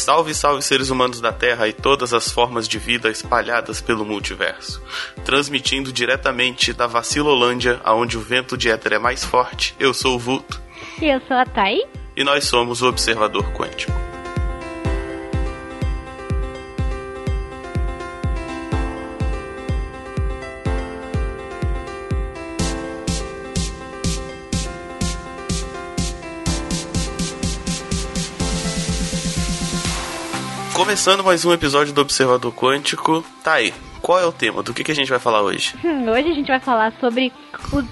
[0.00, 4.82] Salve, salve seres humanos da Terra e todas as formas de vida espalhadas pelo multiverso.
[5.26, 10.18] Transmitindo diretamente da Vacilolândia, aonde o vento de éter é mais forte, eu sou o
[10.18, 10.58] Vulto.
[11.02, 11.82] E eu sou a Thay.
[12.16, 14.09] E nós somos o Observador Quântico.
[30.90, 33.24] Começando mais um episódio do Observador Quântico.
[33.44, 34.60] Tá aí, qual é o tema?
[34.60, 35.72] Do que, que a gente vai falar hoje?
[35.84, 37.32] Hum, hoje a gente vai falar sobre
[37.72, 37.84] os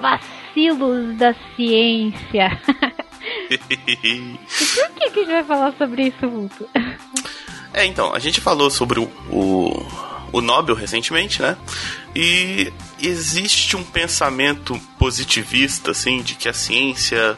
[0.00, 2.58] vacilos da ciência.
[4.02, 6.66] e por que, que a gente vai falar sobre isso, Vulto?
[7.74, 9.86] É, então, a gente falou sobre o, o,
[10.32, 11.58] o Nobel recentemente, né?
[12.14, 17.36] E existe um pensamento positivista, assim, de que a ciência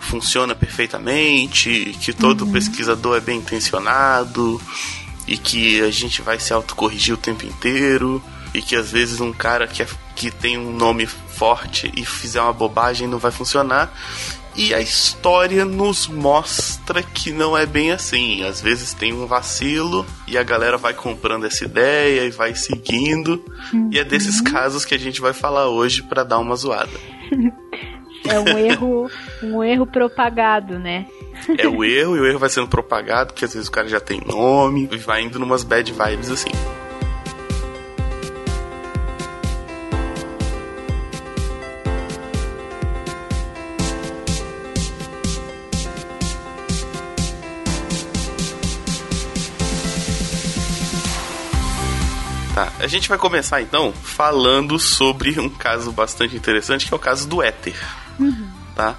[0.00, 2.52] funciona perfeitamente, que todo uhum.
[2.52, 4.60] pesquisador é bem intencionado
[5.26, 8.22] e que a gente vai se autocorrigir o tempo inteiro
[8.54, 12.40] e que às vezes um cara que, é, que tem um nome forte e fizer
[12.40, 13.92] uma bobagem não vai funcionar.
[14.56, 18.42] E a história nos mostra que não é bem assim.
[18.42, 23.44] Às vezes tem um vacilo e a galera vai comprando essa ideia e vai seguindo.
[23.72, 23.90] Uhum.
[23.92, 24.44] E é desses uhum.
[24.44, 26.98] casos que a gente vai falar hoje para dar uma zoada.
[28.26, 29.10] É um erro,
[29.42, 31.06] um erro propagado, né?
[31.56, 34.00] É o erro e o erro vai sendo propagado, porque às vezes o cara já
[34.00, 36.50] tem nome e vai indo numas bad vibes assim.
[52.58, 56.98] Tá, a gente vai começar então falando sobre um caso bastante interessante, que é o
[56.98, 57.76] caso do éter.
[58.18, 58.50] Uhum.
[58.74, 58.96] Tá?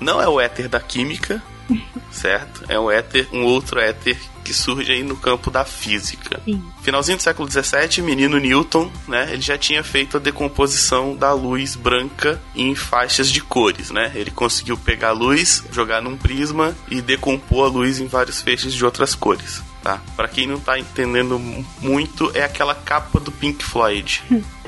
[0.00, 1.40] Não é o éter da química,
[2.10, 2.64] certo?
[2.68, 6.40] É um éter, um outro éter que surge aí no campo da física.
[6.44, 6.62] Sim.
[6.80, 9.28] Finalzinho do século XVII, menino Newton, né?
[9.32, 14.12] Ele já tinha feito a decomposição da luz branca em faixas de cores, né?
[14.14, 18.72] Ele conseguiu pegar a luz, jogar num prisma e decompor a luz em vários feixes
[18.72, 19.62] de outras cores.
[19.82, 20.00] Tá?
[20.16, 21.38] Para quem não tá entendendo
[21.80, 24.22] muito, é aquela capa do Pink Floyd.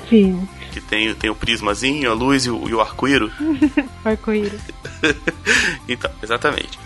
[0.09, 3.31] Sim que tem, tem o prismazinho, a luz e o, o arco-íro.
[4.05, 4.59] arco-íro.
[5.89, 6.79] então, exatamente.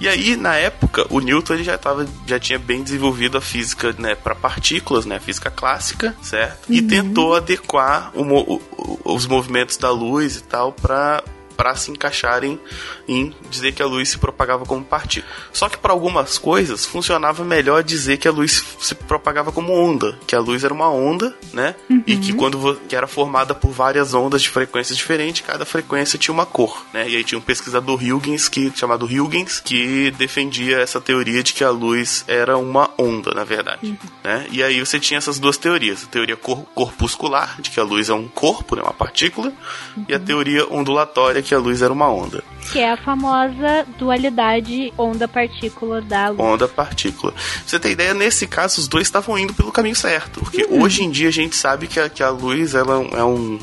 [0.00, 3.94] E aí, na época, o Newton ele já, tava, já tinha bem desenvolvido a física
[3.98, 6.68] né, para partículas, né, a física clássica, certo?
[6.68, 6.76] Uhum.
[6.76, 11.22] E tentou adequar o, o, os movimentos da luz e tal para
[11.56, 12.58] para se encaixarem
[13.06, 15.32] em dizer que a luz se propagava como partícula.
[15.52, 20.18] Só que para algumas coisas funcionava melhor dizer que a luz se propagava como onda,
[20.26, 21.74] que a luz era uma onda, né?
[21.88, 22.02] Uhum.
[22.06, 26.32] E que quando que era formada por várias ondas de frequências diferentes, cada frequência tinha
[26.32, 27.08] uma cor, né?
[27.08, 31.64] E aí tinha um pesquisador Huygens que chamado Huygens que defendia essa teoria de que
[31.64, 33.96] a luz era uma onda, na verdade, uhum.
[34.24, 34.46] né?
[34.50, 38.08] E aí você tinha essas duas teorias, a teoria cor corpuscular, de que a luz
[38.08, 39.52] é um corpo, né, uma partícula,
[39.96, 40.04] uhum.
[40.08, 42.42] e a teoria ondulatória que a luz era uma onda.
[42.70, 46.40] Que é a famosa dualidade onda-partícula da luz.
[46.40, 47.34] Onda-partícula.
[47.66, 50.40] Você tem ideia, nesse caso, os dois estavam indo pelo caminho certo.
[50.40, 50.82] Porque uhum.
[50.82, 53.58] hoje em dia a gente sabe que a, que a luz ela é um,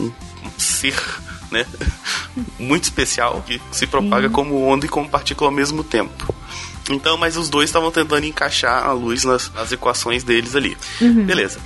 [0.00, 0.12] um
[0.58, 0.96] ser
[1.50, 1.64] né?
[2.58, 4.34] muito especial que se propaga Sim.
[4.34, 6.34] como onda e como partícula ao mesmo tempo.
[6.90, 10.76] Então, mas os dois estavam tentando encaixar a luz nas, nas equações deles ali.
[11.00, 11.24] Uhum.
[11.24, 11.58] Beleza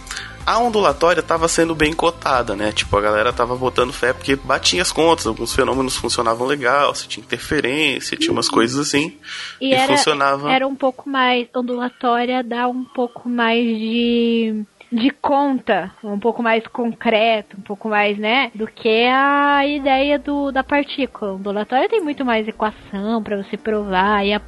[0.51, 2.73] a ondulatória estava sendo bem cotada, né?
[2.73, 7.07] Tipo, a galera tava botando fé porque batia as contas, alguns fenômenos funcionavam legal, se
[7.07, 9.17] tinha interferência, tinha umas coisas assim.
[9.61, 10.51] E, e era, funcionava.
[10.51, 11.47] Era um pouco mais.
[11.55, 18.19] Ondulatória dá um pouco mais de de conta, um pouco mais concreto, um pouco mais,
[18.19, 21.35] né, do que a ideia do, da partícula.
[21.35, 24.41] Ondulatória tem muito mais equação para você provar e a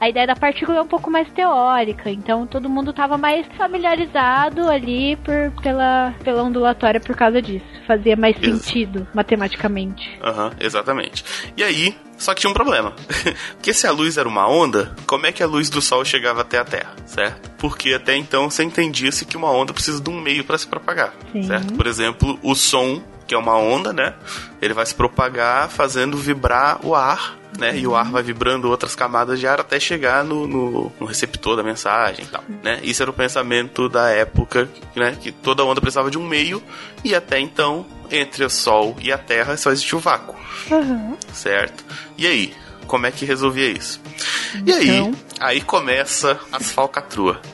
[0.00, 4.68] a ideia da partícula é um pouco mais teórica, então todo mundo estava mais familiarizado
[4.68, 7.66] ali por, pela, pela ondulatória por causa disso.
[7.86, 10.18] Fazia mais Ex sentido matematicamente.
[10.22, 11.24] Aham, uhum, exatamente.
[11.56, 12.92] E aí, só que tinha um problema.
[13.54, 16.42] Porque se a luz era uma onda, como é que a luz do Sol chegava
[16.42, 17.50] até a Terra, certo?
[17.58, 21.14] Porque até então você entendia-se que uma onda precisa de um meio para se propagar,
[21.32, 21.44] Sim.
[21.44, 21.72] certo?
[21.74, 24.14] Por exemplo, o som, que é uma onda, né?
[24.60, 27.76] Ele vai se propagar fazendo vibrar o ar né?
[27.76, 31.56] E o ar vai vibrando outras camadas de ar até chegar no, no, no receptor
[31.56, 32.78] da mensagem e tal, né?
[32.82, 35.16] Isso era o pensamento da época, né?
[35.20, 36.62] Que toda onda precisava de um meio
[37.02, 40.36] e até então, entre o Sol e a Terra só existia o vácuo.
[40.70, 41.16] Uhum.
[41.32, 41.84] Certo?
[42.16, 42.54] E aí?
[42.86, 44.00] Como é que resolvia isso?
[44.54, 44.62] Então...
[44.66, 45.14] E aí, então.
[45.40, 47.40] Aí começa as falcatrua.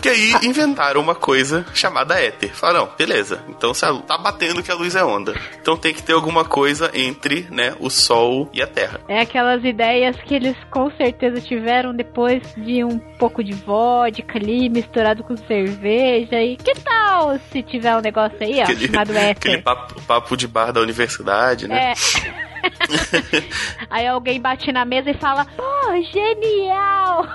[0.00, 2.54] que aí inventaram uma coisa chamada éter.
[2.54, 3.42] Falaram, beleza.
[3.48, 5.34] Então se tá batendo que a luz é onda.
[5.60, 9.00] Então tem que ter alguma coisa entre, né, o Sol e a Terra.
[9.08, 14.68] É aquelas ideias que eles com certeza tiveram depois de um pouco de vodka ali
[14.68, 16.42] misturado com cerveja.
[16.42, 19.30] E que tal se tiver um negócio aí, ó, aquele, chamado éter?
[19.30, 21.92] Aquele papo, papo de bar da universidade, né?
[21.92, 22.46] É.
[23.90, 27.26] Aí alguém bate na mesa e fala: Pô, genial!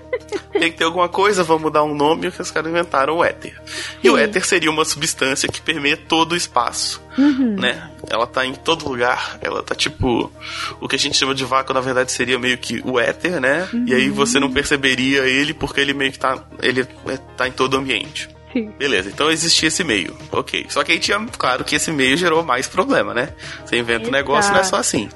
[0.52, 3.60] Tem que ter alguma coisa, vamos dar um nome que os caras inventaram o éter.
[4.02, 4.10] E Sim.
[4.10, 7.02] o éter seria uma substância que permeia todo o espaço.
[7.16, 7.56] Uhum.
[7.58, 7.90] Né?
[8.08, 9.38] Ela tá em todo lugar.
[9.40, 10.32] Ela tá tipo.
[10.80, 13.68] O que a gente chama de vácuo, na verdade, seria meio que o éter, né?
[13.72, 13.84] Uhum.
[13.86, 16.42] E aí você não perceberia ele porque ele meio que tá.
[16.62, 18.28] Ele é, tá em todo o ambiente.
[18.52, 18.72] Sim.
[18.78, 20.16] Beleza, então existia esse meio.
[20.32, 20.66] Ok.
[20.68, 23.30] Só que aí tinha, claro que esse meio gerou mais problema, né?
[23.64, 24.08] Você inventa Exato.
[24.08, 25.08] um negócio, não é só assim.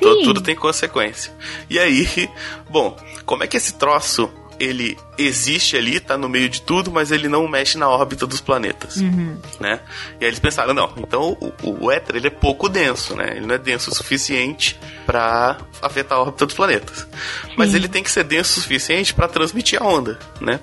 [0.00, 1.32] Tudo, tudo tem consequência.
[1.68, 2.28] E aí,
[2.68, 7.10] bom, como é que esse troço ele existe ali, tá no meio de tudo, mas
[7.10, 9.36] ele não mexe na órbita dos planetas, uhum.
[9.60, 9.80] né?
[10.20, 13.32] E aí eles pensaram, não, então o, o éter ele é pouco denso, né?
[13.36, 16.98] Ele não é denso o suficiente para afetar a órbita dos planetas.
[16.98, 17.54] Sim.
[17.56, 20.60] Mas ele tem que ser denso o suficiente para transmitir a onda, né?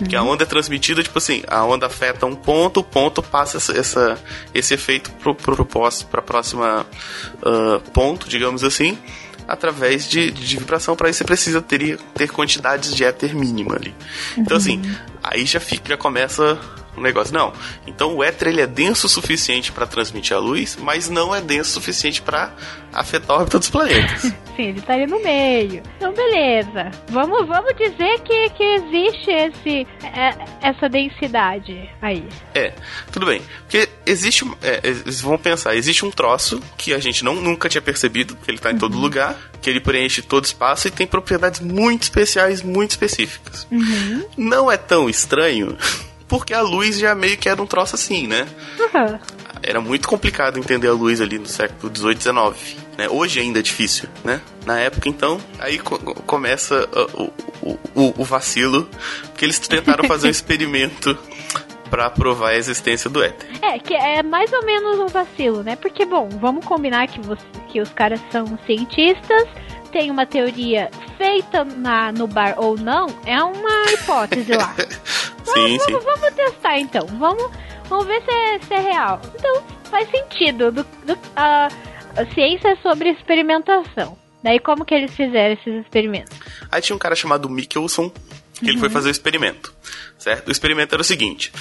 [0.00, 0.06] Uhum.
[0.06, 3.56] Que a onda é transmitida, tipo assim, a onda afeta um ponto, o ponto passa
[3.56, 4.18] essa, essa
[4.54, 6.86] esse efeito pro, pro, pro, pra próxima
[7.36, 8.98] uh, ponto, digamos assim,
[9.48, 10.94] através de, de vibração.
[10.94, 13.94] Para isso você precisa ter, ter quantidades de éter mínima ali.
[14.36, 14.94] Então, assim, uhum.
[15.22, 16.58] aí já fica, já começa
[16.96, 17.32] um negócio.
[17.34, 17.52] Não.
[17.86, 21.40] Então o éter ele é denso o suficiente para transmitir a luz, mas não é
[21.40, 22.52] denso o suficiente para
[22.92, 24.22] afetar a órbita dos planetas.
[24.56, 25.82] Sim, ele tá ali no meio.
[25.96, 26.90] Então, beleza.
[27.08, 32.26] Vamos, vamos dizer que, que existe esse, é, essa densidade aí.
[32.54, 32.72] É,
[33.12, 33.42] tudo bem.
[33.60, 34.50] Porque existe.
[34.62, 38.50] É, eles vão pensar, existe um troço que a gente não, nunca tinha percebido, que
[38.50, 38.78] ele tá em uhum.
[38.78, 43.66] todo lugar, que ele preenche todo espaço e tem propriedades muito especiais, muito específicas.
[43.70, 44.24] Uhum.
[44.38, 45.76] Não é tão estranho
[46.28, 48.46] porque a luz já meio que era um troço assim, né?
[48.78, 49.18] Uhum.
[49.62, 52.76] Era muito complicado entender a luz ali no século 18, 19.
[52.96, 53.08] Né?
[53.08, 54.40] Hoje ainda é difícil, né?
[54.64, 57.32] Na época, então, aí co começa uh,
[57.62, 58.88] o, o, o, vacilo,
[59.36, 61.16] que eles tentaram fazer um experimento
[61.90, 63.48] para provar a existência do éter.
[63.62, 65.76] É, que é mais ou menos um vacilo, né?
[65.76, 69.48] Porque, bom, vamos combinar que, você, que os caras são cientistas,
[69.92, 74.74] tem uma teoria feita na, no bar ou não, é uma hipótese lá.
[75.52, 75.92] sim, vamos, sim.
[75.92, 77.06] Vamos, testar então.
[77.18, 77.50] Vamos,
[77.88, 79.20] vamos ver se é, se é real.
[79.34, 80.72] Então faz sentido.
[80.72, 81.68] Do, do, a,
[82.16, 84.16] a ciência é sobre experimentação.
[84.42, 86.38] Daí como que eles fizeram esses experimentos?
[86.70, 88.12] Aí tinha um cara chamado Michelson
[88.56, 88.70] que uhum.
[88.70, 88.94] ele foi uhum.
[88.94, 89.74] fazer o experimento.
[90.18, 90.48] Certo?
[90.48, 91.52] O experimento era o seguinte: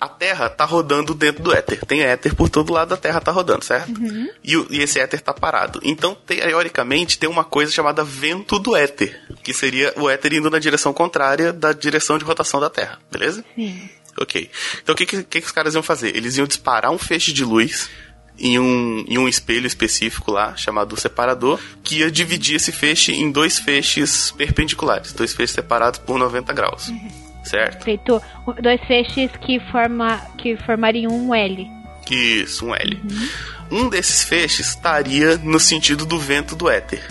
[0.00, 1.84] a Terra tá rodando dentro do éter.
[1.84, 4.00] Tem éter por todo lado da Terra tá rodando, certo?
[4.00, 4.30] Uhum.
[4.42, 5.80] E, e, esse éter tá parado.
[5.82, 10.58] Então, teoricamente, tem uma coisa chamada vento do éter, que seria o éter indo na
[10.58, 13.44] direção contrária da direção de rotação da Terra, beleza?
[13.54, 13.88] Sim.
[14.18, 14.48] Ok.
[14.82, 16.16] Então, o que, que, que os caras iam fazer?
[16.16, 17.90] Eles iam disparar um feixe de luz
[18.38, 23.30] em um, em um espelho específico lá, chamado separador, que ia dividir esse feixe em
[23.30, 26.88] dois feixes perpendiculares, dois feixes separados por 90 graus.
[26.88, 27.08] Uhum.
[27.44, 27.84] Certo?
[27.84, 28.22] Feito
[28.62, 31.70] dois feixes que, forma, que formariam um L.
[32.10, 33.00] Isso, um L.
[33.70, 33.84] Uhum.
[33.84, 37.02] Um desses feixes estaria no sentido do vento do éter.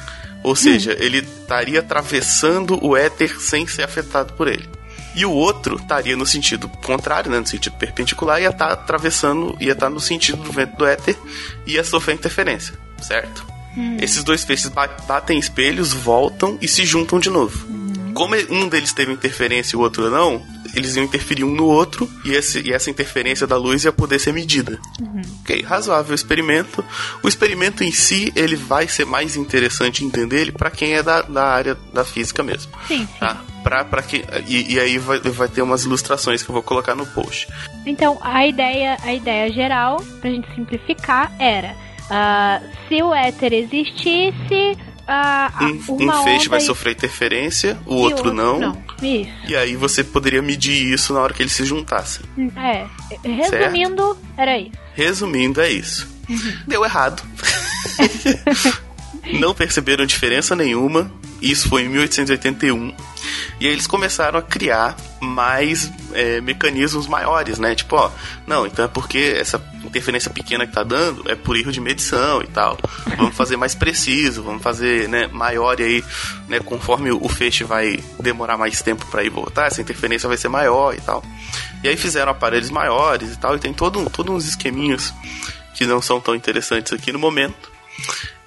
[0.43, 0.97] Ou seja, uhum.
[0.99, 4.67] ele estaria atravessando o éter sem ser afetado por ele
[5.15, 9.55] e o outro estaria no sentido contrário, né, no sentido perpendicular, ia estar tá atravessando,
[9.59, 11.17] ia estar tá no sentido do vento do éter
[11.65, 13.45] e ia sofrer interferência, certo?
[13.77, 13.97] Hum.
[13.99, 14.71] Esses dois feixes
[15.07, 17.65] batem espelhos, voltam e se juntam de novo.
[17.67, 18.13] Hum.
[18.13, 20.43] Como um deles teve interferência e o outro não,
[20.73, 24.19] eles iam interferir um no outro e, esse, e essa interferência da luz ia poder
[24.19, 24.79] ser medida.
[24.99, 25.21] Uhum.
[25.41, 26.83] Ok, razoável experimento.
[27.21, 31.21] O experimento em si, ele vai ser mais interessante entender ele para quem é da,
[31.21, 32.71] da área da física mesmo.
[32.87, 33.07] Sim.
[33.19, 33.41] Tá?
[33.83, 37.05] Pra que, e, e aí vai, vai ter umas ilustrações que eu vou colocar no
[37.05, 37.47] post.
[37.85, 41.75] Então, a ideia, a ideia geral, pra gente simplificar, era...
[42.03, 44.77] Uh, se o éter existisse,
[45.61, 48.59] um, um feixe vai sofrer interferência, o outro, outro, não.
[48.59, 48.83] não.
[49.01, 49.31] Isso.
[49.47, 52.25] E aí você poderia medir isso na hora que eles se juntassem.
[52.55, 52.85] É.
[53.23, 54.27] Resumindo, certo?
[54.37, 54.71] era isso.
[54.93, 56.07] Resumindo, é isso.
[56.29, 56.57] Uhum.
[56.67, 57.21] Deu errado.
[59.31, 61.11] não perceberam diferença nenhuma.
[61.41, 62.95] Isso foi em 1881.
[63.59, 67.75] E aí eles começaram a criar mais é, mecanismos maiores, né?
[67.75, 68.11] Tipo, ó,
[68.47, 72.41] não, então é porque essa interferência pequena que tá dando é por erro de medição
[72.41, 72.77] e tal.
[73.17, 76.03] Vamos fazer mais preciso, vamos fazer, né, maior e aí,
[76.47, 80.49] né, conforme o feixe vai demorar mais tempo para ir voltar, essa interferência vai ser
[80.49, 81.23] maior e tal.
[81.83, 85.13] E aí fizeram aparelhos maiores e tal, e tem todo, todo uns esqueminhos
[85.73, 87.71] que não são tão interessantes aqui no momento.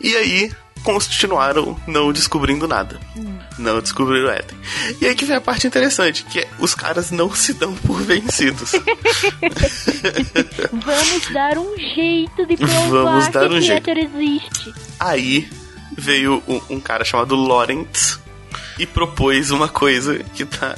[0.01, 0.53] E aí
[0.87, 3.01] continuaram não descobrindo nada.
[3.17, 3.37] Hum.
[3.59, 4.57] Não descobriram o éter.
[5.01, 8.01] E aí que vem a parte interessante, que é os caras não se dão por
[8.03, 8.73] vencidos.
[10.73, 13.91] Vamos dar um jeito de provar Vamos dar um que jeito.
[13.91, 14.73] existe.
[15.01, 15.49] Aí
[15.97, 18.19] veio um, um cara chamado Lawrence
[18.79, 20.77] e propôs uma coisa que tá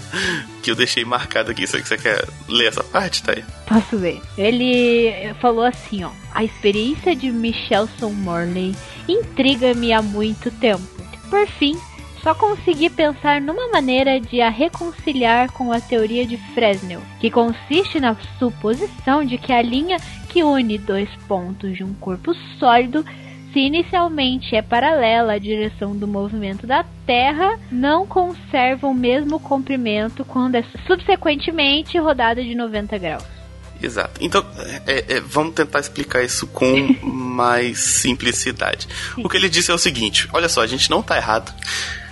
[0.62, 1.66] que eu deixei marcado aqui.
[1.66, 3.44] Que você quer ler essa parte, tá aí?
[3.66, 4.22] Posso ler.
[4.38, 8.74] Ele falou assim, ó: "A experiência de Michelson Morley
[9.08, 10.82] intriga-me há muito tempo.
[11.30, 11.76] Por fim,
[12.22, 18.00] só consegui pensar numa maneira de a reconciliar com a teoria de Fresnel, que consiste
[18.00, 19.96] na suposição de que a linha
[20.28, 23.04] que une dois pontos de um corpo sólido
[23.52, 30.24] se inicialmente é paralela à direção do movimento da Terra, não conserva o mesmo comprimento
[30.24, 33.37] quando é subsequentemente rodada de 90 graus.
[33.82, 34.12] Exato.
[34.20, 34.44] Então,
[34.86, 38.88] é, é, vamos tentar explicar isso com mais simplicidade.
[39.14, 39.22] Sim.
[39.24, 41.52] O que ele disse é o seguinte: olha só, a gente não está errado.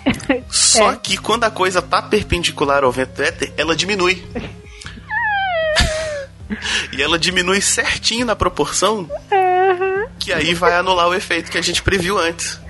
[0.49, 0.97] Só é.
[0.97, 4.25] que quando a coisa tá perpendicular ao vento éter, ela diminui.
[6.97, 10.07] e ela diminui certinho na proporção uhum.
[10.17, 12.61] que aí vai anular o efeito que a gente previu antes.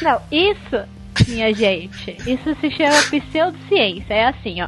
[0.00, 0.95] Não, isso
[1.26, 2.16] minha gente.
[2.26, 4.14] Isso se chama pseudociência.
[4.14, 4.66] É assim, ó.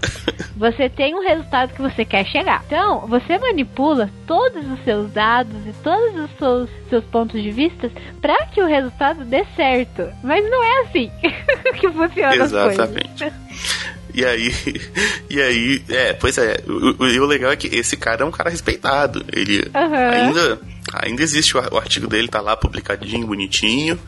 [0.57, 2.63] Você tem um resultado que você quer chegar.
[2.67, 7.91] Então, você manipula todos os seus dados e todos os seus, seus pontos de vista
[8.21, 10.09] para que o resultado dê certo.
[10.23, 11.11] Mas não é assim
[11.79, 13.25] que funciona Exatamente.
[13.25, 13.88] as coisas.
[14.15, 14.53] E aí,
[15.29, 18.31] e aí, é, pois é, o, o, o, legal é que esse cara é um
[18.31, 19.25] cara respeitado.
[19.33, 19.95] Ele uhum.
[19.95, 20.61] ainda
[20.93, 23.99] ainda existe o, o, artigo dele, tá lá publicadinho, bonitinho,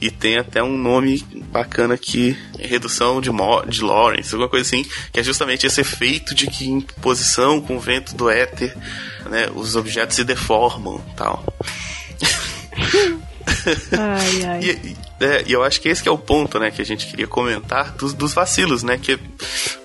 [0.00, 4.84] e tem até um nome bacana aqui, redução de, Mo, de Lawrence, alguma coisa assim,
[5.12, 8.76] que é justamente esse efeito de que em posição com o vento do éter,
[9.30, 11.44] né, os objetos se deformam, tal.
[13.92, 14.60] ai, ai.
[14.62, 17.06] E, é, e eu acho que esse que é o ponto, né, que a gente
[17.06, 19.18] queria comentar dos, dos vacilos, né, que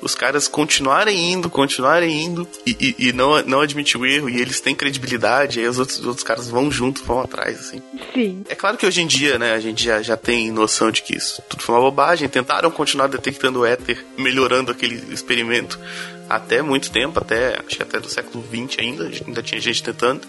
[0.02, 4.42] os caras continuarem indo, continuarem indo e, e, e, não, não admitir o erro e
[4.42, 7.82] eles têm credibilidade, aí os outros, os outros caras vão junto, vão atrás, assim.
[8.14, 8.44] Sim.
[8.50, 11.16] É claro que hoje em dia, né, a gente já, já tem noção de que
[11.16, 15.80] isso tudo foi uma bobagem, tentaram continuar detectando o éter, melhorando aquele experimento
[16.30, 20.22] até muito tempo, até acho que até do século XX ainda, ainda tinha gente tentando.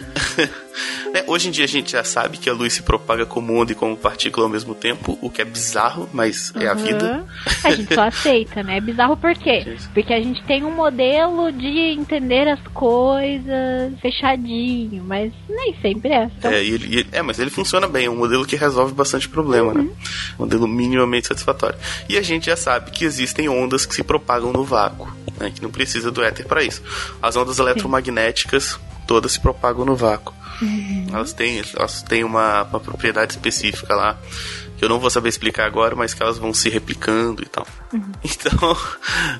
[1.14, 3.72] é, hoje em dia a gente já sabe que a luz se propaga como onda
[3.72, 6.62] e como partícula ao mesmo tempo, o que é bizarro, mas uhum.
[6.62, 7.26] é a vida.
[7.64, 8.78] A gente só aceita, né?
[8.78, 9.76] É bizarro por quê?
[9.92, 16.30] Porque a gente tem um modelo de entender as coisas fechadinho, mas nem sempre é.
[16.38, 16.50] Então...
[16.50, 19.80] É, ele, é, mas ele funciona bem, é um modelo que resolve bastante problema, né?
[19.80, 19.86] uhum.
[19.86, 19.92] né?
[20.38, 21.78] Um modelo minimamente satisfatório.
[22.08, 25.50] E a gente já sabe que existem ondas que se propagam no vácuo, né?
[25.54, 26.82] Que não precisa do éter para isso.
[27.22, 28.78] As ondas eletromagnéticas
[29.10, 30.32] todas se propagam no vácuo.
[30.62, 31.06] Uhum.
[31.12, 34.16] Elas têm, elas têm uma, uma propriedade específica lá
[34.78, 37.66] que eu não vou saber explicar agora, mas que elas vão se replicando e tal.
[37.92, 38.12] Uhum.
[38.22, 38.76] Então,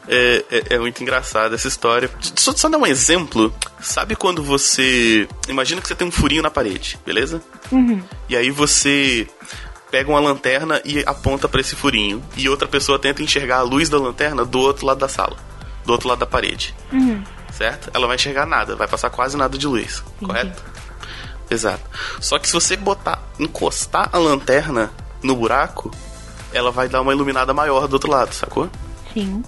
[0.08, 2.10] é, é, é, muito engraçado essa história.
[2.34, 3.54] Só, só dar um exemplo.
[3.80, 5.28] Sabe quando você.
[5.48, 7.40] Imagina que você tem um furinho na parede, beleza?
[7.70, 8.02] Uhum.
[8.28, 9.28] E aí você
[9.88, 12.20] pega uma lanterna e aponta para esse furinho.
[12.36, 15.36] E outra pessoa tenta enxergar a luz da lanterna do outro lado da sala,
[15.86, 16.74] do outro lado da parede.
[16.92, 17.22] Uhum
[17.60, 17.90] certo?
[17.92, 20.26] Ela vai enxergar nada, vai passar quase nada de luz, Entendi.
[20.26, 20.64] correto?
[21.50, 21.82] Exato.
[22.18, 24.90] Só que se você botar, encostar a lanterna
[25.22, 25.90] no buraco,
[26.54, 28.70] ela vai dar uma iluminada maior do outro lado, sacou?
[29.12, 29.42] Sim.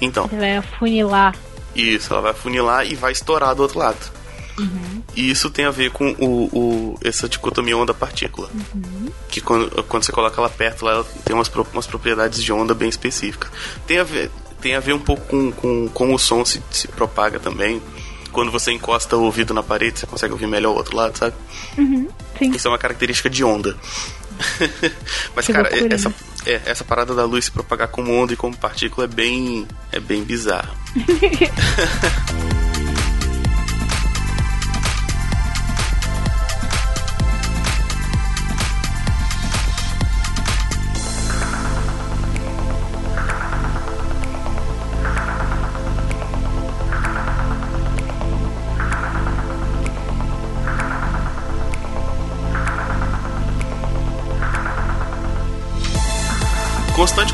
[0.00, 0.28] Então.
[0.32, 1.36] Ela vai afunilar.
[1.72, 4.10] Isso, ela vai afunilar e vai estourar do outro lado.
[4.58, 5.02] Uhum.
[5.14, 8.50] E isso tem a ver com o, o essa dicotomia onda-partícula.
[8.52, 9.08] Uhum.
[9.28, 12.88] Que quando, quando você coloca ela perto, ela tem umas, umas propriedades de onda bem
[12.88, 13.50] específicas.
[13.86, 16.88] Tem a ver, tem a ver um pouco com, com como o som se, se
[16.88, 17.82] propaga também.
[18.30, 21.34] Quando você encosta o ouvido na parede, você consegue ouvir melhor o outro lado, sabe?
[21.76, 22.08] Uhum,
[22.40, 23.76] Isso é uma característica de onda.
[25.36, 26.14] Mas, que cara, loucura, essa, né?
[26.46, 30.00] é, essa parada da luz se propagar como onda e como partícula é bem, é
[30.00, 30.74] bem bizarro.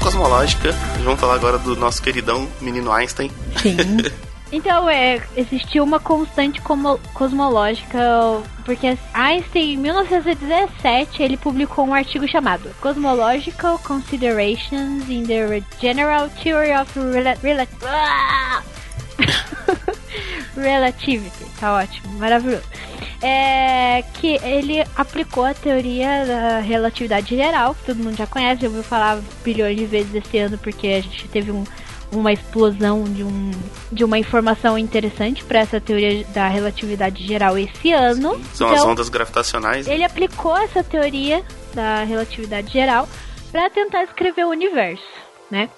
[0.09, 0.73] cosmológica.
[1.05, 3.31] Vamos falar agora do nosso queridão menino Einstein.
[3.61, 3.77] Sim.
[4.51, 6.59] Então, é, existiu uma constante
[7.13, 7.99] cosmológica,
[8.65, 16.73] porque Einstein, em 1917, ele publicou um artigo chamado Cosmological Considerations in the General Theory
[16.73, 17.67] of Rel Rel
[20.57, 21.45] Relativity.
[21.61, 22.65] Tá ótimo, maravilhoso.
[23.23, 28.69] É que ele aplicou a teoria da relatividade geral, que todo mundo já conhece, já
[28.69, 31.65] ouviu falar bilhões de vezes esse ano, porque a gente teve um,
[32.13, 33.51] uma explosão de, um,
[33.93, 38.41] de uma informação interessante para essa teoria da relatividade geral esse ano.
[38.55, 39.87] São então, as ondas gravitacionais.
[39.87, 39.95] Né?
[39.95, 41.45] Ele aplicou essa teoria
[41.75, 43.09] da relatividade geral
[43.51, 45.03] para tentar escrever o universo,
[45.51, 45.69] né?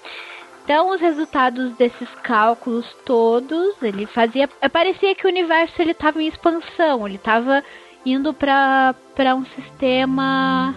[0.63, 4.47] Então, os resultados desses cálculos todos, ele fazia.
[4.47, 7.63] Parecia que o universo ele estava em expansão, ele estava
[8.05, 8.95] indo para
[9.35, 10.75] um sistema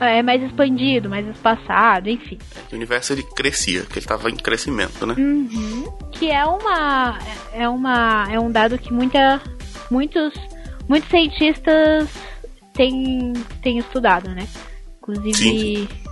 [0.00, 2.38] é, mais expandido, mais espaçado, enfim.
[2.72, 5.14] O universo ele crescia, que ele estava em crescimento, né?
[5.16, 5.92] Uhum.
[6.12, 7.18] Que é uma
[7.52, 9.40] é uma é um dado que muita
[9.90, 10.34] muitos
[10.88, 12.08] muitos cientistas
[12.74, 13.32] têm,
[13.62, 14.46] têm estudado, né?
[14.98, 16.09] Inclusive sim, sim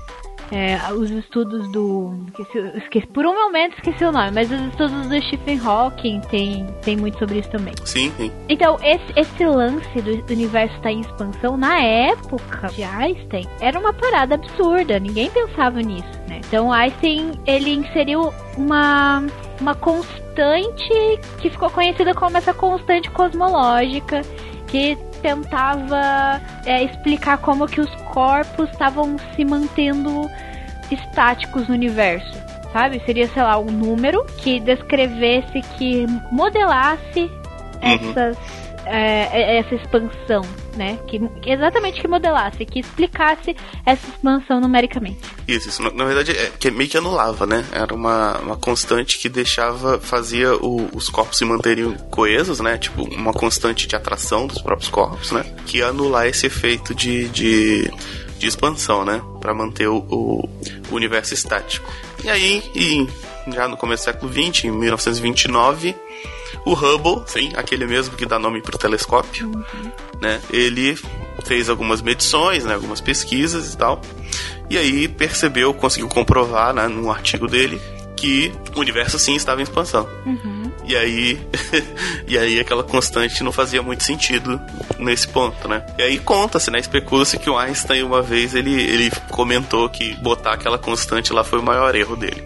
[0.50, 2.14] é, os estudos do.
[2.28, 6.66] Esqueci, esqueci, por um momento esqueci o nome, mas os estudos do Stephen Hawking tem,
[6.82, 7.74] tem muito sobre isso também.
[7.84, 8.32] Sim, sim.
[8.48, 13.78] Então, esse, esse lance do, universo estar tá em expansão, na época de Einstein, era
[13.78, 16.40] uma parada absurda, ninguém pensava nisso, né?
[16.46, 19.22] Então, Einstein, ele inseriu uma,
[19.60, 24.22] uma constante que ficou conhecida como essa constante cosmológica,
[24.68, 30.30] que tentava é, explicar como que os corpos estavam se mantendo
[30.90, 32.38] estáticos no universo,
[32.72, 33.00] sabe?
[33.04, 37.30] Seria, sei lá, um número que descrevesse, que modelasse uhum.
[37.82, 38.38] essas
[38.88, 40.42] é, é, essa expansão,
[40.78, 40.98] né?
[41.06, 43.54] Que, exatamente que modelasse, que explicasse
[43.84, 45.18] essa expansão numericamente.
[45.46, 45.82] Isso, isso.
[45.82, 47.64] Na, na verdade, é, que meio que anulava, né?
[47.72, 52.78] Era uma, uma constante que deixava, fazia o, os corpos se manterem coesos, né?
[52.78, 55.44] Tipo, uma constante de atração dos próprios corpos, né?
[55.66, 57.90] Que ia anular esse efeito de, de,
[58.38, 59.20] de expansão, né?
[59.40, 60.48] Para manter o, o,
[60.90, 61.90] universo estático.
[62.24, 63.06] E aí, e
[63.52, 65.96] já no começo do século XX, em 1929
[66.64, 69.92] o Hubble, sim, aquele mesmo que dá nome para o telescópio, uhum.
[70.20, 70.40] né?
[70.50, 70.98] Ele
[71.44, 74.00] fez algumas medições, né, algumas pesquisas e tal.
[74.68, 77.80] E aí percebeu, conseguiu comprovar, né, num artigo dele,
[78.16, 80.08] que o universo sim estava em expansão.
[80.26, 80.70] Uhum.
[80.84, 81.40] E aí,
[82.26, 84.60] e aí aquela constante não fazia muito sentido
[84.98, 85.86] nesse ponto, né?
[85.98, 86.78] E aí conta-se, né?
[86.78, 91.60] Especula-se que o Einstein uma vez ele, ele comentou que botar aquela constante lá foi
[91.60, 92.44] o maior erro dele.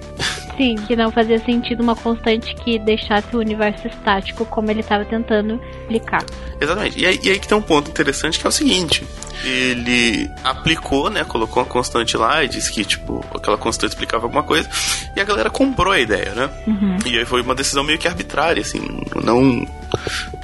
[0.56, 5.04] Sim, que não fazia sentido uma constante que deixasse o universo estático como ele estava
[5.04, 6.24] tentando explicar.
[6.60, 7.00] Exatamente.
[7.00, 9.04] E aí, e aí que tem um ponto interessante que é o seguinte:
[9.44, 11.24] ele aplicou, né?
[11.24, 14.68] Colocou uma constante lá e disse que, tipo, aquela constante explicava alguma coisa.
[15.16, 16.50] E a galera comprou a ideia, né?
[16.66, 16.96] Uhum.
[17.06, 18.80] E aí foi uma decisão meio que arbitrária, assim,
[19.24, 19.66] não,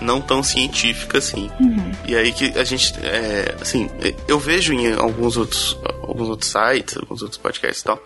[0.01, 1.51] não tão científica assim.
[1.61, 1.92] Uhum.
[2.07, 3.88] E aí que a gente, é, assim,
[4.27, 5.77] eu vejo em alguns outros,
[6.09, 8.03] alguns outros sites, alguns outros podcasts e tal,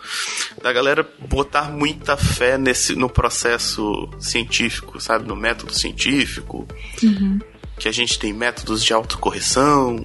[0.63, 5.27] da galera botar muita fé nesse, no processo científico, sabe?
[5.27, 6.67] No método científico.
[7.03, 7.41] Uhum.
[7.79, 10.05] Que a gente tem métodos de autocorreção,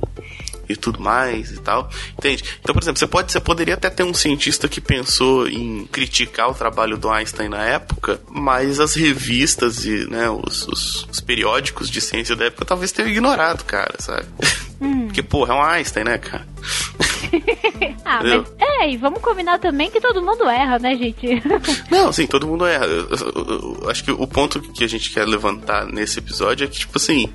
[0.69, 1.89] e tudo mais e tal.
[2.17, 2.43] Entende?
[2.59, 6.49] Então, por exemplo, você, pode, você poderia até ter um cientista que pensou em criticar
[6.49, 11.89] o trabalho do Einstein na época, mas as revistas e né, os, os, os periódicos
[11.89, 14.25] de ciência da época talvez tenham ignorado, cara, sabe?
[14.79, 15.07] Hum.
[15.07, 16.47] Porque, porra, é um Einstein, né, cara?
[18.05, 21.41] ah, mas é, e vamos combinar também que todo mundo erra, né, gente?
[21.89, 22.85] Não, sim, todo mundo erra.
[22.85, 26.67] Eu, eu, eu, acho que o ponto que a gente quer levantar nesse episódio é
[26.67, 27.31] que, tipo assim,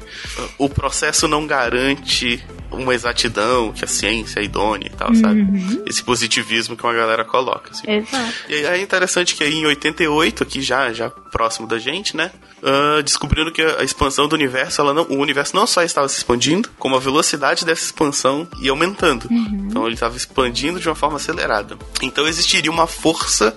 [0.59, 5.15] o processo não garante uma exatidão, que a ciência é idônea e tal, uhum.
[5.15, 5.83] sabe?
[5.87, 7.71] Esse positivismo que uma galera coloca.
[7.71, 7.91] Assim.
[7.91, 8.35] Exato.
[8.49, 12.31] E aí é interessante que aí em 88, aqui já, já próximo da gente, né?
[12.63, 16.19] Uh, descobrindo que a expansão do universo, ela não, o universo não só estava se
[16.19, 19.27] expandindo, como a velocidade dessa expansão ia aumentando.
[19.31, 19.67] Uhum.
[19.69, 21.77] Então ele estava expandindo de uma forma acelerada.
[22.03, 23.57] Então existiria uma força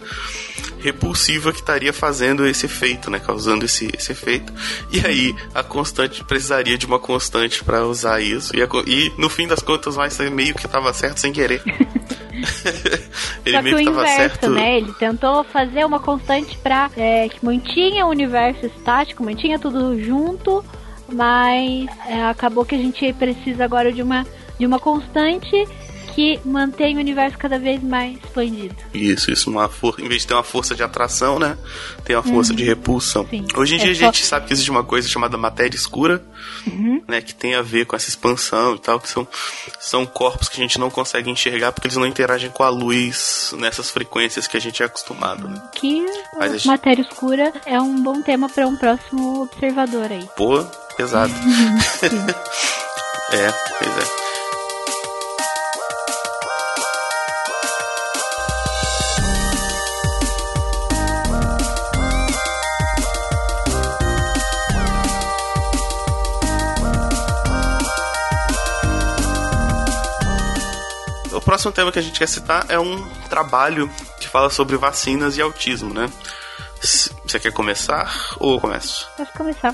[0.80, 3.20] repulsiva que estaria fazendo esse efeito, né?
[3.20, 4.54] Causando esse, esse efeito.
[4.92, 8.56] E aí a constante precisaria de uma constante para usar isso.
[8.56, 11.62] E, a, e, no fim das contas, vai ser meio que estava certo sem querer.
[13.46, 14.50] ele Só meio que, que o inverso, certo...
[14.50, 14.78] né?
[14.78, 20.64] Ele tentou fazer uma constante para é, que mantinha o universo estático, mantinha tudo junto,
[21.12, 24.26] mas é, acabou que a gente precisa agora de uma
[24.58, 25.68] de uma constante
[26.16, 28.74] que mantém o universo cada vez mais expandido.
[28.94, 29.50] Isso, isso.
[29.50, 30.00] Uma for...
[30.00, 31.58] Em vez de ter uma força de atração, né?
[32.06, 32.56] Tem uma força uhum.
[32.56, 33.28] de repulsão.
[33.30, 33.46] Sim.
[33.54, 34.30] Hoje em dia é a gente só...
[34.30, 36.26] sabe que existe uma coisa chamada matéria escura,
[36.66, 37.02] uhum.
[37.06, 37.20] né?
[37.22, 39.28] Que tem a ver com essa expansão e tal, que são,
[39.78, 43.54] são corpos que a gente não consegue enxergar porque eles não interagem com a luz
[43.58, 45.62] nessas frequências que a gente é acostumado, né?
[45.74, 46.06] Que
[46.50, 46.66] gente...
[46.66, 50.26] matéria escura é um bom tema para um próximo observador aí.
[50.38, 50.64] Pô,
[50.96, 51.34] pesado.
[53.34, 54.25] é, pois é.
[71.56, 73.90] Próximo tema que a gente quer citar é um trabalho
[74.20, 76.12] que fala sobre vacinas e autismo, né?
[76.82, 79.08] Você quer começar ou eu começo?
[79.16, 79.74] Posso começar.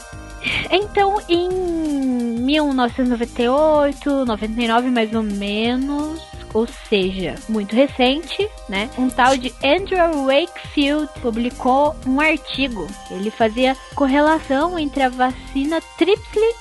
[0.69, 6.21] Então, em 1998, 99 mais ou menos,
[6.53, 8.87] ou seja, muito recente, né?
[8.95, 12.85] Um tal de Andrew Wakefield publicou um artigo.
[13.09, 16.53] Ele fazia correlação entre a vacina triple,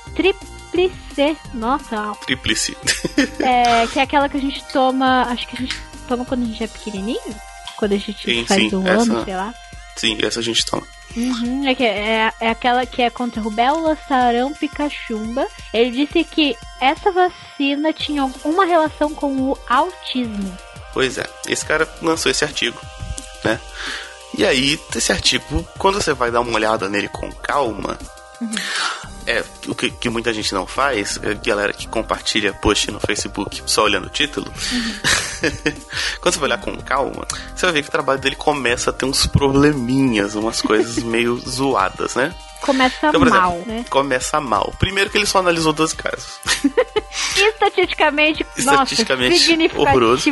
[0.71, 2.77] tríplice, nossa, tríplice.
[3.41, 5.77] é, que é aquela que a gente toma, acho que a gente
[6.09, 7.37] toma quando a gente é pequenininho,
[7.77, 9.55] quando a gente sim, faz sim, um essa, ano, sei lá.
[9.97, 10.87] Sim, essa a gente toma.
[11.17, 15.47] Uhum, é, que é, é aquela que é contra rubéola, sarampo e cachumba.
[15.75, 20.57] Ele disse que essa vacina tinha alguma relação com o autismo.
[20.93, 22.81] Pois é, esse cara lançou esse artigo,
[23.45, 23.61] né?
[24.39, 27.99] E aí, esse artigo, quando você vai dar uma olhada nele com calma,
[28.41, 33.01] uhum é o que, que, muita gente não faz, é galera que compartilha post no
[33.01, 34.53] Facebook só olhando o título.
[34.73, 34.95] Uhum.
[36.21, 38.93] Quando você vai olhar com calma, você vai ver que o trabalho dele começa a
[38.93, 42.35] ter uns probleminhas, umas coisas meio zoadas, né?
[42.61, 43.85] Começa então, exemplo, mal, né?
[43.89, 44.75] Começa mal.
[44.79, 46.39] Primeiro que ele só analisou 12 casos.
[47.37, 50.31] Estatisticamente, Estatisticamente nossa, horroroso.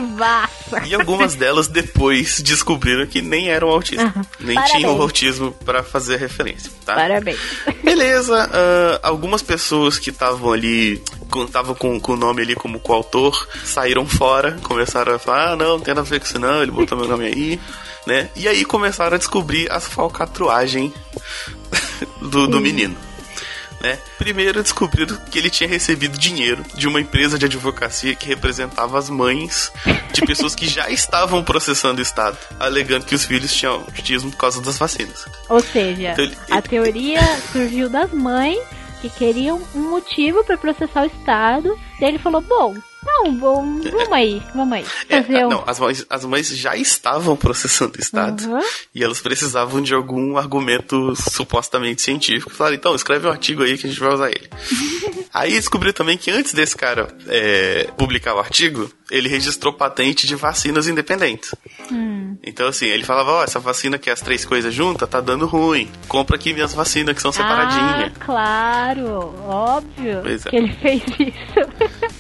[0.87, 4.15] E algumas delas depois descobriram que nem eram autistas.
[4.15, 4.23] Uhum.
[4.41, 4.79] Nem Parabéns.
[4.79, 6.95] tinham autismo para fazer referência, tá?
[6.95, 7.39] Parabéns.
[7.83, 11.03] Beleza, uh, algumas pessoas que estavam ali,
[11.47, 15.79] estavam com, com o nome ali como coautor, saíram fora, começaram a falar, ah, não,
[15.79, 17.61] não tem nada a ver com isso não, ele botou meu nome aí.
[18.09, 18.31] Né?
[18.35, 20.91] E aí começaram a descobrir as falcatruagem
[22.23, 22.97] do, do menino.
[23.83, 23.99] Né?
[24.17, 29.11] Primeiro descobriram que ele tinha recebido dinheiro de uma empresa de advocacia que representava as
[29.11, 29.71] mães
[30.11, 34.39] de pessoas que já estavam processando o Estado, alegando que os filhos tinham autismo por
[34.39, 35.27] causa das vacinas.
[35.47, 36.63] Ou seja, então, ele, a ele...
[36.63, 37.21] teoria
[37.53, 38.59] surgiu das mães
[39.03, 41.79] que queriam um motivo para processar o Estado.
[42.01, 44.85] Daí ele falou: bom, não, vamos, vamos aí, vamos aí.
[45.09, 45.51] É, um...
[45.51, 48.61] Não, as mães, as mães já estavam processando o Estado uhum.
[48.95, 52.53] e elas precisavam de algum argumento supostamente científico.
[52.53, 54.49] Falaram, então, escreve um artigo aí que a gente vai usar ele.
[55.33, 60.35] aí descobriu também que antes desse cara é, publicar o artigo, ele registrou patente de
[60.35, 61.55] vacinas independentes.
[61.91, 62.37] Hum.
[62.43, 65.21] Então, assim, ele falava, ó, oh, essa vacina que é as três coisas juntas tá
[65.21, 65.89] dando ruim.
[66.09, 68.13] Compra aqui minhas vacinas que são separadinhas.
[68.13, 70.51] Ah, claro, óbvio é.
[70.51, 72.09] que ele fez isso.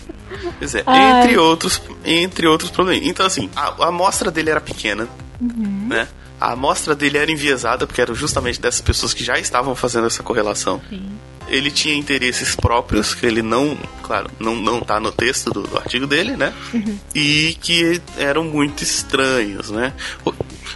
[0.58, 1.22] Pois é, Ai.
[1.22, 3.06] entre outros, entre outros problemas.
[3.06, 5.08] Então, assim, a, a amostra dele era pequena,
[5.40, 5.86] uhum.
[5.88, 6.08] né?
[6.40, 10.22] A amostra dele era enviesada, porque eram justamente dessas pessoas que já estavam fazendo essa
[10.22, 10.80] correlação.
[10.88, 11.10] Sim.
[11.48, 15.78] Ele tinha interesses próprios, que ele não, claro, não, não tá no texto do, do
[15.78, 16.52] artigo dele, né?
[16.72, 16.98] Uhum.
[17.14, 19.94] E que eram muito estranhos, né?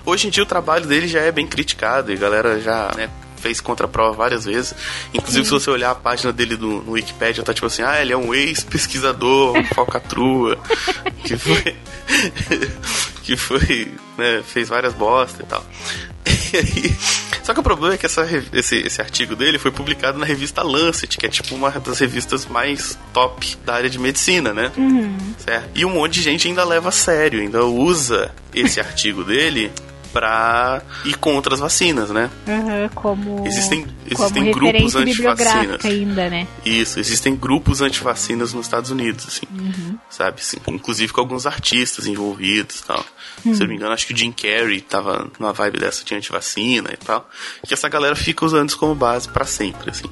[0.04, 3.08] Hoje em dia o trabalho dele já é bem criticado e a galera já né,
[3.42, 4.74] fez contraprova várias vezes.
[5.12, 5.48] Inclusive, Sim.
[5.48, 8.16] se você olhar a página dele no, no Wikipedia, tá tipo assim, ah, ele é
[8.16, 10.56] um ex-pesquisador, falcatrua,
[11.24, 11.76] que foi.
[13.22, 13.92] que foi.
[14.16, 15.64] Né, fez várias bostas e tal.
[16.52, 16.96] E aí,
[17.42, 20.62] só que o problema é que essa, esse, esse artigo dele foi publicado na revista
[20.62, 24.70] Lancet, que é tipo uma das revistas mais top da área de medicina, né?
[24.76, 25.34] Uhum.
[25.38, 25.70] Certo?
[25.74, 29.72] E um monte de gente ainda leva a sério, ainda usa esse artigo dele
[30.12, 32.30] para ir contra as vacinas, né?
[32.46, 36.46] Uhum, como existem existem como grupos antivacinas ainda, né?
[36.64, 39.98] Isso, existem grupos antivacinas nos Estados Unidos, assim, uhum.
[40.10, 40.40] sabe?
[40.40, 43.04] Assim, inclusive com alguns artistas envolvidos, e tal.
[43.44, 43.54] Uhum.
[43.54, 46.14] Se eu não me engano, acho que o Jim Carrey tava numa vibe dessa de
[46.14, 47.28] antivacina e tal.
[47.66, 50.08] Que essa galera fica usando isso como base para sempre, assim.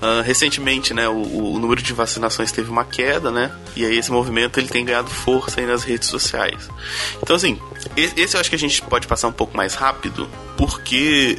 [0.00, 3.52] Uh, recentemente, né, o, o, número de vacinações teve uma queda, né?
[3.76, 6.70] E aí esse movimento ele tem ganhado força aí nas redes sociais.
[7.22, 7.60] Então, assim,
[7.94, 11.38] esse eu acho que a gente pode passar um pouco mais rápido, porque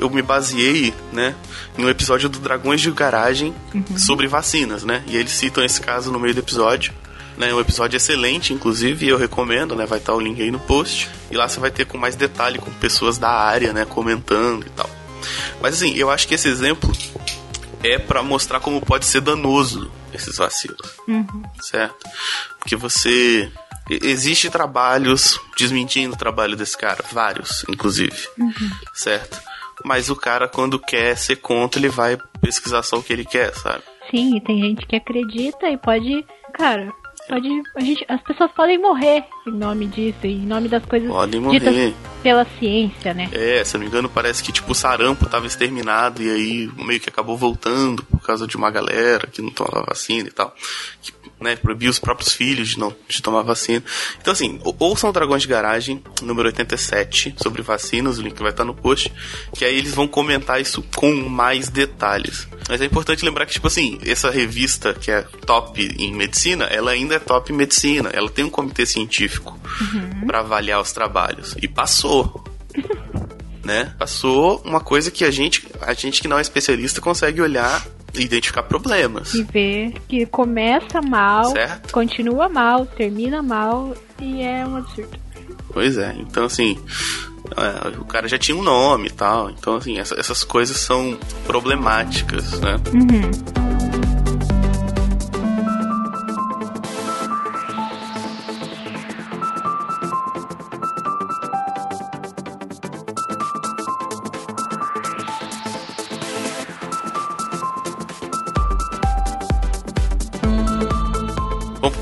[0.00, 1.34] eu, me baseei, né,
[1.76, 3.98] no episódio do Dragões de Garagem uhum.
[3.98, 5.04] sobre vacinas, né?
[5.06, 6.94] E eles citam esse caso no meio do episódio.
[7.36, 9.84] Né, um episódio excelente, inclusive, eu recomendo, né?
[9.84, 11.10] Vai estar o link aí no post.
[11.30, 13.84] E lá você vai ter com mais detalhe, com pessoas da área, né?
[13.84, 14.88] Comentando e tal.
[15.60, 16.90] Mas assim, eu acho que esse exemplo
[17.82, 20.96] é para mostrar como pode ser danoso esses vacilos.
[21.06, 21.42] Uhum.
[21.60, 22.08] Certo?
[22.58, 23.50] Porque você.
[23.90, 28.28] Existe trabalhos desmentindo o trabalho desse cara, vários, inclusive.
[28.38, 28.70] Uhum.
[28.92, 29.40] Certo?
[29.82, 33.54] Mas o cara, quando quer ser contra, ele vai pesquisar só o que ele quer,
[33.54, 33.82] sabe?
[34.10, 36.22] Sim, e tem gente que acredita e pode.
[36.52, 36.92] Cara,
[37.28, 37.48] pode.
[37.76, 41.94] A gente, as pessoas podem morrer em nome disso, em nome das coisas podem morrer.
[42.22, 43.28] pela ciência, né?
[43.32, 46.70] É, se eu não me engano, parece que tipo o sarampo estava exterminado e aí
[46.76, 50.54] meio que acabou voltando por causa de uma galera que não tomava vacina e tal.
[51.00, 53.82] Que, né, proibia os próprios filhos de não de tomar vacina.
[54.20, 58.74] Então, assim, ouçam Dragões de Garagem, número 87, sobre vacinas, o link vai estar no
[58.74, 59.12] post,
[59.54, 62.48] que aí eles vão comentar isso com mais detalhes.
[62.68, 66.90] Mas é importante lembrar que, tipo assim, essa revista que é top em medicina, ela
[66.90, 68.10] ainda é top em medicina.
[68.12, 70.26] Ela tem um comitê científico uhum.
[70.26, 71.54] para avaliar os trabalhos.
[71.62, 72.44] E passou.
[73.64, 73.92] né?
[73.98, 78.22] Passou uma coisa que a gente, a gente que não é especialista consegue olhar e
[78.22, 79.34] identificar problemas.
[79.34, 81.92] E ver que começa mal, certo?
[81.92, 85.18] continua mal, termina mal e é um absurdo.
[85.70, 86.78] Pois é, então assim,
[87.56, 91.18] é, o cara já tinha um nome e tal, então assim, essa, essas coisas são
[91.46, 92.76] problemáticas, né?
[92.92, 93.77] Uhum.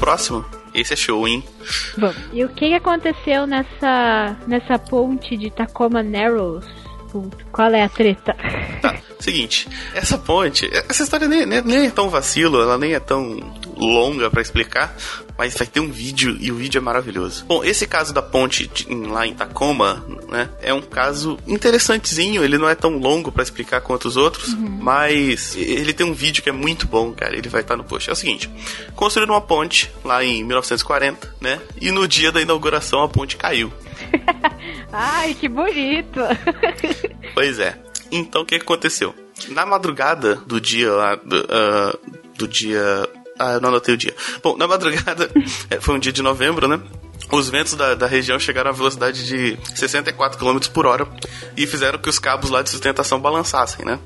[0.07, 0.45] Próximo.
[0.73, 1.43] Esse é show, hein?
[1.99, 6.65] Bom, e o que aconteceu nessa, nessa ponte de Tacoma Narrows?
[7.51, 8.37] Qual é a treta?
[8.81, 13.01] Tá, seguinte, essa ponte, essa história nem, nem, nem é tão vacilo, ela nem é
[13.01, 13.39] tão
[13.77, 14.95] longa para explicar,
[15.37, 17.45] mas vai ter um vídeo e o vídeo é maravilhoso.
[17.47, 22.59] Bom, esse caso da ponte de, lá em Tacoma, né, é um caso interessantezinho, ele
[22.59, 24.79] não é tão longo para explicar quanto os outros, uhum.
[24.81, 28.09] mas ele tem um vídeo que é muito bom, cara, ele vai estar no post.
[28.09, 28.51] É o seguinte,
[28.95, 33.73] construíram uma ponte lá em 1940, né, e no dia da inauguração a ponte caiu.
[34.93, 36.21] Ai, que bonito!
[37.35, 37.86] pois é.
[38.11, 39.15] Então o que aconteceu?
[39.49, 41.99] Na madrugada do dia lá, do, uh,
[42.37, 44.15] do dia ah, eu não anotei o dia.
[44.43, 45.31] Bom, na madrugada,
[45.71, 46.81] é, foi um dia de novembro, né?
[47.31, 51.07] Os ventos da, da região chegaram a velocidade de 64 km por hora
[51.57, 53.99] e fizeram que os cabos lá de sustentação balançassem, né?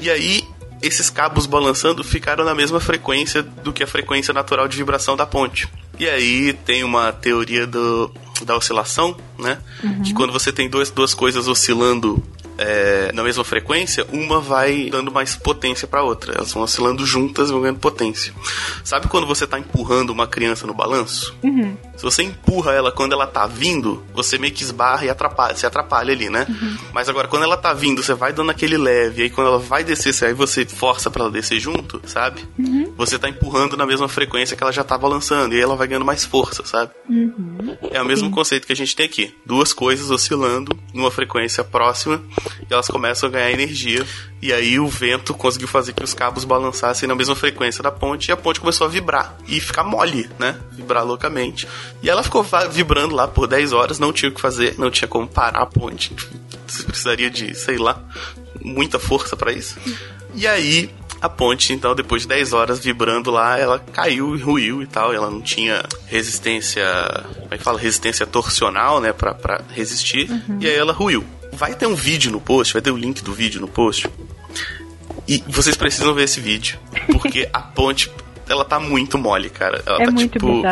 [0.00, 0.46] E aí,
[0.80, 5.26] esses cabos balançando ficaram na mesma frequência do que a frequência natural de vibração da
[5.26, 5.68] ponte.
[5.98, 8.12] E aí tem uma teoria do,
[8.44, 9.58] da oscilação, né?
[9.82, 10.02] Uhum.
[10.02, 12.22] Que quando você tem duas, duas coisas oscilando
[12.58, 16.34] é, na mesma frequência, uma vai dando mais potência para outra.
[16.34, 18.34] Elas vão oscilando juntas e vão ganhando potência.
[18.84, 21.34] Sabe quando você tá empurrando uma criança no balanço?
[21.42, 21.76] Uhum.
[21.98, 25.66] Se você empurra ela quando ela tá vindo, você meio que esbarra e atrapalha, se
[25.66, 26.46] atrapalha ali, né?
[26.48, 26.76] Uhum.
[26.92, 29.82] Mas agora, quando ela tá vindo, você vai dando aquele leve, aí quando ela vai
[29.82, 32.46] descer, aí você força para ela descer junto, sabe?
[32.56, 32.94] Uhum.
[32.96, 35.88] Você tá empurrando na mesma frequência que ela já tá balançando, e aí ela vai
[35.88, 36.92] ganhando mais força, sabe?
[37.10, 37.76] Uhum.
[37.90, 38.32] É o mesmo Sim.
[38.32, 39.34] conceito que a gente tem aqui.
[39.44, 42.22] Duas coisas oscilando numa frequência próxima
[42.70, 44.06] e elas começam a ganhar energia.
[44.40, 48.28] E aí o vento conseguiu fazer que os cabos balançassem na mesma frequência da ponte
[48.28, 50.56] e a ponte começou a vibrar e ficar mole, né?
[50.70, 51.66] Vibrar loucamente.
[52.02, 55.08] E ela ficou vibrando lá por 10 horas, não tinha o que fazer, não tinha
[55.08, 56.12] como parar a ponte.
[56.66, 58.00] Você precisaria de, sei lá,
[58.60, 59.76] muita força para isso.
[60.34, 64.82] E aí a ponte, então, depois de 10 horas vibrando lá, ela caiu e ruiu
[64.82, 65.12] e tal.
[65.12, 66.84] ela não tinha resistência,
[67.34, 67.78] como é que fala?
[67.78, 69.12] Resistência torcional, né?
[69.12, 70.30] Pra, pra resistir.
[70.30, 70.58] Uhum.
[70.60, 71.24] E aí ela ruiu.
[71.52, 74.08] Vai ter um vídeo no post, vai ter o link do vídeo no post.
[75.26, 76.78] E vocês precisam ver esse vídeo.
[77.10, 78.12] Porque a ponte,
[78.48, 79.82] ela tá muito mole, cara.
[79.84, 80.62] Ela é tá muito tipo.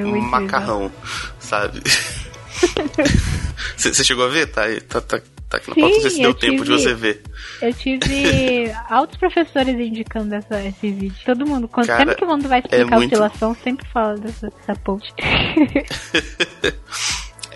[0.00, 0.90] É muito macarrão,
[1.38, 1.82] sabe?
[3.76, 4.46] Você chegou a ver?
[4.46, 6.70] Tá, tá, tá, tá aqui na Sim, pauta, não sei se deu tive, tempo de
[6.70, 7.22] você ver.
[7.62, 11.16] Eu tive altos professores indicando essa, esse vídeo.
[11.24, 13.12] Todo mundo, quando, Cara, sempre que o mundo vai explicar é muito...
[13.12, 15.12] oscilação, sempre fala dessa, dessa ponte.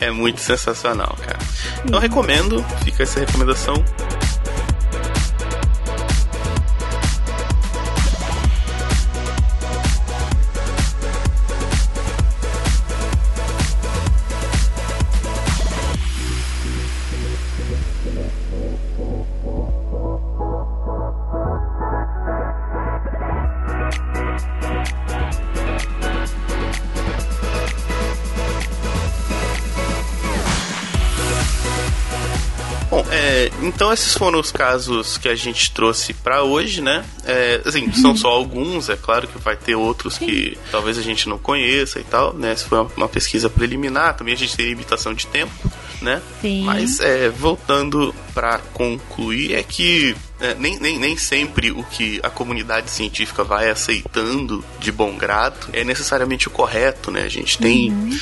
[0.01, 1.39] É muito sensacional, cara.
[1.85, 3.75] Então recomendo, fica essa recomendação.
[33.63, 37.05] Então esses foram os casos que a gente trouxe para hoje, né?
[37.25, 41.29] É, assim, são só alguns, é claro que vai ter outros que talvez a gente
[41.29, 42.53] não conheça e tal, né?
[42.53, 45.53] Essa foi uma pesquisa preliminar, também a gente tem limitação de tempo,
[46.01, 46.21] né?
[46.41, 46.65] Sim.
[46.65, 52.31] Mas é, voltando para concluir, é que é, nem, nem, nem sempre o que a
[52.31, 57.23] comunidade científica vai aceitando de bom grado é necessariamente o correto, né?
[57.23, 58.19] A gente tem uhum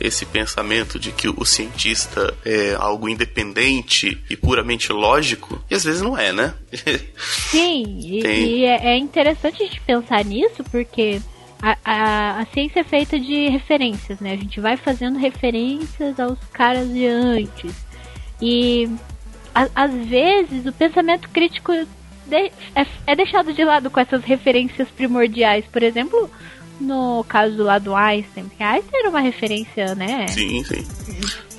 [0.00, 6.02] esse pensamento de que o cientista é algo independente e puramente lógico, e às vezes
[6.02, 6.54] não é, né?
[7.50, 11.20] Sim, e, e é, é interessante a gente pensar nisso porque
[11.60, 14.32] a, a, a, ciência é feita de referências, né?
[14.32, 17.74] A gente vai fazendo referências aos caras de antes.
[18.40, 18.88] E
[19.54, 21.72] a, às vezes o pensamento crítico
[22.26, 25.64] de, é, é deixado de lado com essas referências primordiais.
[25.66, 26.30] Por exemplo,
[26.80, 30.26] no caso do lado Einstein, porque Einstein era uma referência, né?
[30.28, 30.84] Sim, sim.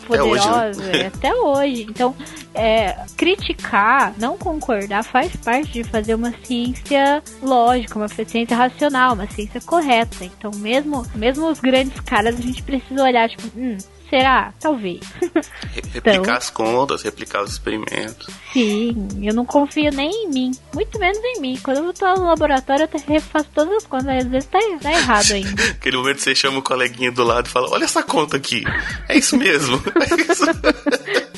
[0.08, 0.97] Poderosa, até hoje.
[0.97, 1.12] Né?
[1.13, 1.82] Até hoje.
[1.88, 2.15] Então,
[2.55, 9.27] é, criticar, não concordar, faz parte de fazer uma ciência lógica, uma ciência racional, uma
[9.27, 10.25] ciência correta.
[10.25, 13.77] Então, mesmo, mesmo os grandes caras, a gente precisa olhar, tipo, hum,
[14.10, 14.54] Será?
[14.60, 15.02] Talvez.
[15.93, 18.28] Replicar então, as contas, replicar os experimentos.
[18.52, 20.52] Sim, eu não confio nem em mim.
[20.74, 21.60] Muito menos em mim.
[21.62, 24.08] Quando eu tô no laboratório, eu refaço todas as contas.
[24.08, 25.63] Às vezes tá, tá errado ainda.
[25.72, 28.63] Aquele momento que você chama o coleguinha do lado e fala: Olha essa conta aqui.
[29.08, 29.80] É isso mesmo.
[30.00, 30.45] É isso.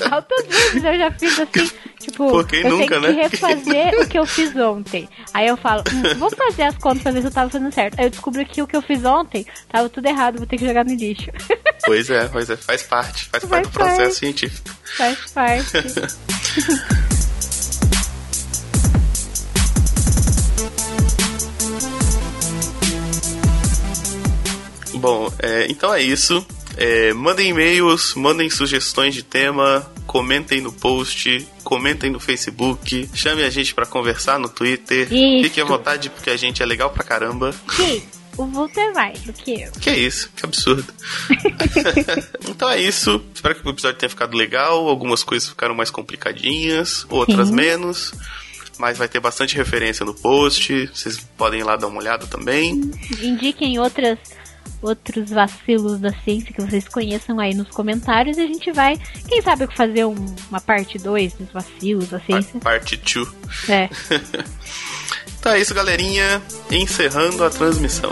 [0.10, 1.72] Altas vezes eu já fiz assim.
[2.00, 3.14] Tipo, Pô, quem eu nunca, tenho né?
[3.14, 5.08] que refazer o que eu fiz ontem.
[5.34, 8.00] Aí eu falo, hum, vou fazer as contas pra ver se eu tava fazendo certo.
[8.00, 10.66] Aí eu descubro que o que eu fiz ontem tava tudo errado, vou ter que
[10.66, 11.30] jogar no lixo.
[11.86, 14.16] Pois é, pois é, faz parte, faz, faz parte do processo parte.
[14.16, 14.70] científico.
[14.98, 15.72] Faz parte.
[25.02, 26.46] Bom, é, então é isso.
[26.78, 33.50] É, mandem e-mails, mandem sugestões de tema, comentem no post, comentem no Facebook, chame a
[33.50, 35.12] gente para conversar no Twitter.
[35.12, 35.44] Isso.
[35.44, 37.54] Fiquem à vontade porque a gente é legal pra caramba.
[37.76, 38.04] Sim.
[38.38, 39.72] O Vulto é mais do que eu.
[39.74, 40.94] Que é isso, que absurdo.
[42.50, 43.24] então é isso.
[43.34, 44.88] Espero que o episódio tenha ficado legal.
[44.88, 47.56] Algumas coisas ficaram mais complicadinhas, outras Sim.
[47.56, 48.14] menos
[48.80, 50.88] mas vai ter bastante referência no post.
[50.88, 52.82] Vocês podem ir lá dar uma olhada também.
[53.22, 54.18] Indiquem outras
[54.82, 59.42] outros vacilos da ciência que vocês conheçam aí nos comentários e a gente vai, quem
[59.42, 60.16] sabe, fazer um,
[60.50, 62.60] uma parte 2 dos vacilos da ciência.
[62.60, 63.70] Parte 2.
[63.70, 63.90] É.
[65.50, 66.42] é isso, galerinha.
[66.70, 68.12] Encerrando a transmissão.